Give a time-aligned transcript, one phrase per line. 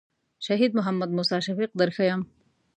[0.45, 2.21] شهید محمد موسی شفیق در ښیم.